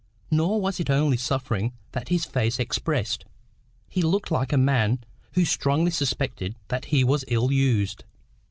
[0.31, 3.23] Nor was it only suffering that his face expressed.
[3.87, 8.03] He looked like a man who strongly suspected that he was ill used.